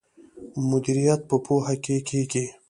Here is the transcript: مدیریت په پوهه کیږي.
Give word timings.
مدیریت 0.69 1.21
په 1.29 1.35
پوهه 1.45 1.75
کیږي. 2.07 2.45